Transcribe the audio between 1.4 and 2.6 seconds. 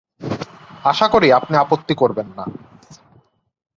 আপত্তি করবেন না।